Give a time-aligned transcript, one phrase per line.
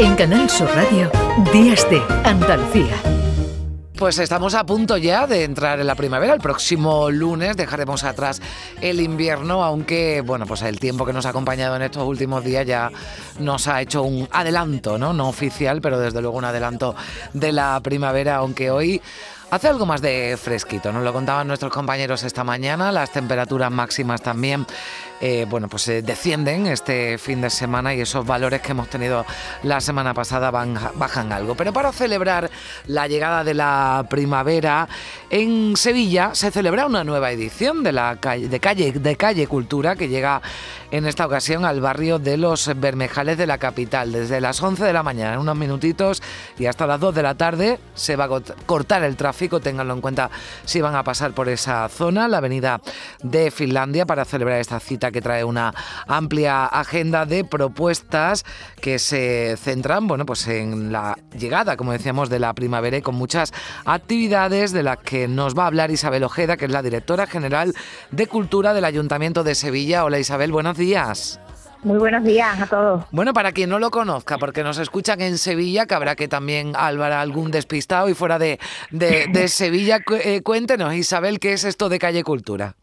[0.00, 1.10] En Canal Sur Radio,
[1.52, 2.96] Días de Andalucía.
[3.98, 6.32] Pues estamos a punto ya de entrar en la primavera.
[6.32, 8.40] El próximo lunes dejaremos atrás
[8.80, 12.66] el invierno, aunque bueno, pues el tiempo que nos ha acompañado en estos últimos días
[12.66, 12.90] ya
[13.40, 15.12] nos ha hecho un adelanto, ¿no?
[15.12, 16.96] No oficial, pero desde luego un adelanto
[17.34, 19.02] de la primavera, aunque hoy
[19.50, 24.22] Hace algo más de fresquito, nos lo contaban nuestros compañeros esta mañana, las temperaturas máximas
[24.22, 24.64] también,
[25.20, 29.26] eh, bueno, pues eh, descienden este fin de semana y esos valores que hemos tenido
[29.64, 31.56] la semana pasada van, bajan algo.
[31.56, 32.48] Pero para celebrar
[32.86, 34.88] la llegada de la primavera,
[35.30, 39.96] en Sevilla se celebra una nueva edición de la calle, de calle, de calle Cultura
[39.96, 40.40] que llega
[40.92, 44.12] en esta ocasión al barrio de los Bermejales de la capital.
[44.12, 46.22] Desde las 11 de la mañana, en unos minutitos
[46.56, 50.00] y hasta las 2 de la tarde se va a cortar el tráfico, ténganlo en
[50.00, 50.30] cuenta
[50.64, 52.80] si van a pasar por esa zona, la avenida
[53.22, 55.74] de Finlandia, para celebrar esta cita que trae una
[56.06, 58.44] amplia agenda de propuestas
[58.80, 63.14] que se centran, bueno, pues en la llegada, como decíamos, de la primavera y con
[63.14, 63.52] muchas
[63.84, 67.74] actividades de las que nos va a hablar Isabel Ojeda, que es la directora general
[68.10, 70.04] de Cultura del Ayuntamiento de Sevilla.
[70.04, 71.40] Hola Isabel, buenos días.
[71.82, 73.06] Muy buenos días a todos.
[73.10, 76.72] Bueno, para quien no lo conozca, porque nos escuchan en Sevilla, que habrá que también
[76.76, 78.58] Álvaro algún despistado y fuera de,
[78.90, 82.74] de, Sevilla, eh, cuéntenos, Isabel, ¿qué es esto de Calle Cultura?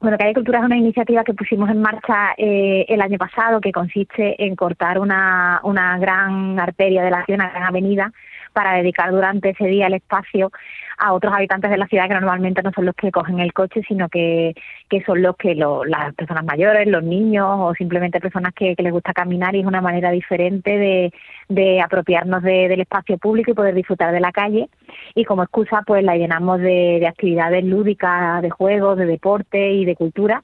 [0.00, 3.70] Bueno, Calle Cultura es una iniciativa que pusimos en marcha eh, el año pasado que
[3.70, 8.12] consiste en cortar una, una gran arteria de la ciudad, una gran avenida,
[8.52, 10.50] para dedicar durante ese día el espacio
[10.98, 13.82] a otros habitantes de la ciudad que normalmente no son los que cogen el coche,
[13.88, 14.54] sino que,
[14.88, 19.12] que son los que las personas mayores, los niños o simplemente personas que, les gusta
[19.12, 21.12] caminar y es una manera diferente de,
[21.48, 24.68] de apropiarnos del espacio público y poder disfrutar de la calle.
[25.14, 29.84] Y como excusa, pues la llenamos de, de actividades lúdicas, de juegos, de deporte y
[29.84, 30.42] de cultura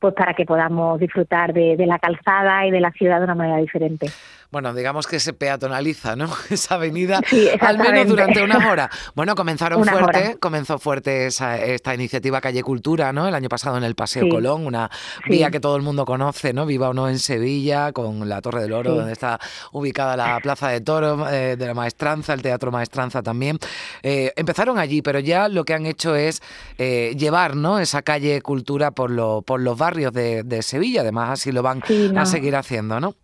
[0.00, 3.34] pues para que podamos disfrutar de, de, la calzada y de la ciudad de una
[3.34, 4.06] manera diferente
[4.50, 6.28] bueno, digamos que se peatonaliza, ¿no?
[6.50, 7.20] Esa avenida,
[7.60, 8.90] al menos durante unas horas.
[9.14, 13.28] Bueno, comenzaron fuerte, comenzó fuerte esta iniciativa Calle Cultura, ¿no?
[13.28, 14.90] El año pasado en el Paseo Colón, una
[15.28, 16.64] vía que todo el mundo conoce, ¿no?
[16.64, 19.38] Viva o no en Sevilla, con la Torre del Oro, donde está
[19.72, 23.58] ubicada la Plaza de Toros eh, de la Maestranza, el Teatro Maestranza también.
[24.02, 26.40] Eh, empezaron allí, pero ya lo que han hecho es
[26.78, 27.78] eh, llevar, ¿no?
[27.78, 31.82] Esa calle Cultura por, lo, por los barrios de, Sevilla, además así lo van
[32.16, 33.14] a seguir haciendo, ¿no?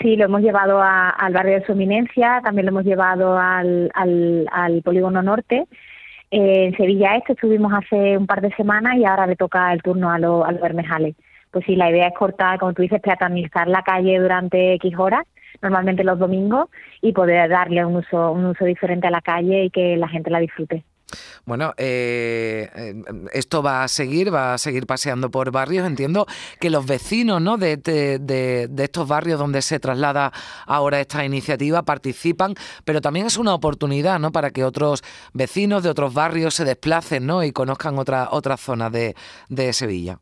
[0.00, 3.90] Sí, lo hemos llevado al barrio de su eminencia, también lo hemos llevado al,
[4.82, 5.66] polígono norte.
[6.30, 9.82] Eh, en Sevilla Este estuvimos hace un par de semanas y ahora le toca el
[9.82, 11.16] turno a, los Bermejales.
[11.50, 15.26] Pues sí, la idea es cortar, como tú dices, peatonalizar la calle durante X horas,
[15.60, 16.70] normalmente los domingos,
[17.02, 20.30] y poder darle un uso, un uso diferente a la calle y que la gente
[20.30, 20.84] la disfrute.
[21.44, 22.94] Bueno, eh,
[23.32, 25.86] esto va a seguir, va a seguir paseando por barrios.
[25.86, 26.26] Entiendo
[26.60, 27.56] que los vecinos ¿no?
[27.56, 30.32] de, de, estos barrios donde se traslada
[30.66, 32.54] ahora esta iniciativa participan,
[32.84, 34.32] pero también es una oportunidad ¿no?
[34.32, 37.44] para que otros vecinos de otros barrios se desplacen ¿no?
[37.44, 40.18] y conozcan otras otras zonas de Sevilla.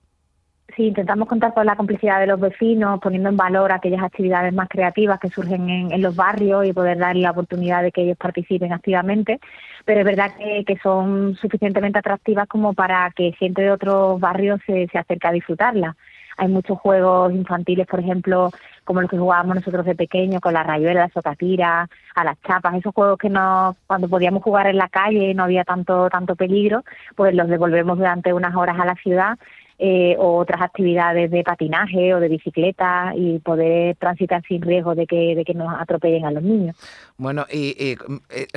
[0.78, 4.68] Sí, intentamos contar con la complicidad de los vecinos, poniendo en valor aquellas actividades más
[4.68, 8.72] creativas que surgen en, los barrios y poder darle la oportunidad de que ellos participen
[8.72, 9.40] activamente.
[9.84, 14.86] Pero es verdad que, son suficientemente atractivas como para que gente de otros barrios se,
[14.86, 15.96] se acerque a disfrutarlas.
[16.36, 18.52] Hay muchos juegos infantiles, por ejemplo,
[18.84, 22.76] como los que jugábamos nosotros de pequeños, con la rayuela, la socatira, a las chapas,
[22.76, 26.84] esos juegos que no, cuando podíamos jugar en la calle no había tanto, tanto peligro,
[27.16, 29.36] pues los devolvemos durante unas horas a la ciudad
[29.78, 35.06] eh, o otras actividades de patinaje o de bicicleta y poder transitar sin riesgo de
[35.06, 36.76] que, de que nos atropellen a los niños.
[37.16, 37.96] Bueno, y, eh,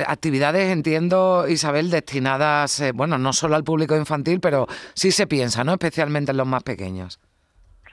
[0.06, 5.62] actividades, entiendo, Isabel, destinadas, eh, bueno, no solo al público infantil, pero sí se piensa,
[5.62, 5.72] ¿no?
[5.72, 7.20] Especialmente en los más pequeños.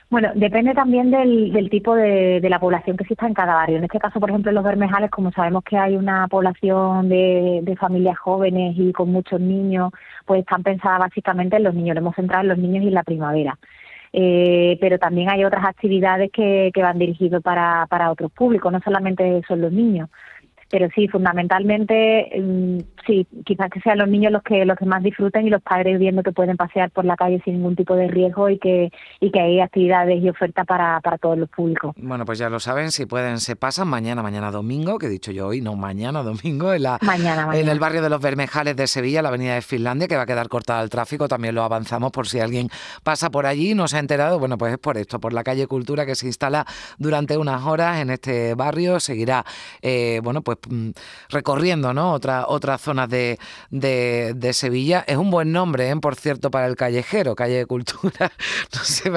[0.09, 3.77] Bueno, depende también del, del tipo de, de, la población que exista en cada barrio.
[3.77, 7.77] En este caso, por ejemplo, en los Bermejales, como sabemos que hay una población de,
[7.79, 9.91] familias jóvenes y con muchos niños,
[10.25, 11.93] pues están pensadas básicamente en los niños.
[11.93, 13.59] Lo hemos centrado en los niños y en la primavera.
[14.11, 18.79] Eh, pero también hay otras actividades que, que van dirigidas para, para otros públicos, no
[18.81, 20.09] solamente son los niños
[20.69, 25.03] pero sí, fundamentalmente, mm, sí, quizás que sean los niños los que los que más
[25.03, 28.07] disfruten y los padres viendo que pueden pasear por la calle sin ningún tipo de
[28.07, 31.95] riesgo y que y que hay actividades y ofertas para, para todos los públicos.
[31.97, 35.31] Bueno, pues ya lo saben, si pueden se pasan mañana, mañana domingo, que he dicho
[35.31, 36.99] yo hoy, no mañana domingo, en, la,
[37.53, 40.25] en el barrio de los Bermejales de Sevilla, la avenida de Finlandia, que va a
[40.25, 42.69] quedar cortada al tráfico, también lo avanzamos por si alguien
[43.03, 45.43] pasa por allí y no se ha enterado, bueno, pues es por esto, por la
[45.43, 46.65] calle Cultura que se instala
[46.97, 49.45] durante unas horas en este barrio, seguirá,
[49.81, 50.58] eh, bueno, pues
[51.29, 52.13] recorriendo ¿no?
[52.13, 53.37] Otra, otras zonas de,
[53.69, 55.03] de, Sevilla.
[55.07, 55.95] Es un buen nombre, ¿eh?
[56.01, 58.31] por cierto, para el callejero, Calle de Cultura.
[58.71, 59.09] sí,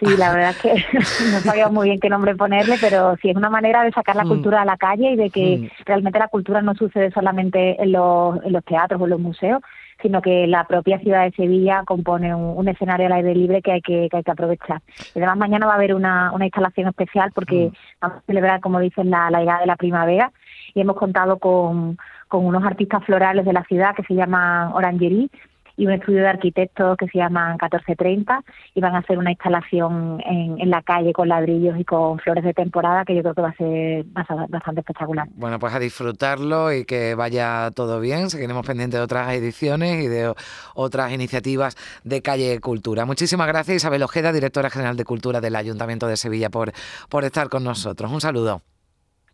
[0.00, 0.74] sí, la verdad es que
[1.32, 4.24] no sabía muy bien qué nombre ponerle, pero sí es una manera de sacar la
[4.24, 4.28] mm.
[4.28, 5.84] cultura a la calle y de que mm.
[5.86, 9.62] realmente la cultura no sucede solamente en los, en los teatros o en los museos,
[10.02, 13.80] sino que la propia ciudad de Sevilla compone un, escenario al aire libre que hay
[13.80, 14.82] que, que, hay que aprovechar.
[15.14, 17.76] Y además mañana va a haber una, una instalación especial porque mm.
[18.00, 20.32] vamos a celebrar, como dicen, la, la llegada de la primavera
[20.74, 21.96] y hemos contado con,
[22.28, 25.30] con unos artistas florales de la ciudad que se llaman Orangerie
[25.76, 28.42] y un estudio de arquitectos que se llaman 1430
[28.74, 32.44] y van a hacer una instalación en, en, la calle con ladrillos y con flores
[32.44, 34.04] de temporada que yo creo que va a ser
[34.48, 35.28] bastante espectacular.
[35.34, 38.30] Bueno, pues a disfrutarlo y que vaya todo bien.
[38.30, 40.32] Seguiremos pendientes de otras ediciones y de
[40.74, 43.04] otras iniciativas de Calle Cultura.
[43.04, 46.72] Muchísimas gracias Isabel Ojeda, directora general de Cultura del Ayuntamiento de Sevilla, por,
[47.08, 48.12] por estar con nosotros.
[48.12, 48.73] Un saludo.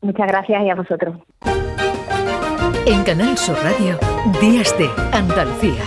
[0.02, 1.16] Muchas gracias y a vosotros.
[2.86, 3.98] En Canal Sur Radio,
[4.40, 5.82] Días de Andalucía.